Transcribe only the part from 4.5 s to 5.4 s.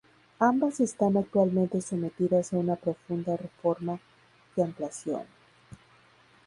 y ampliación.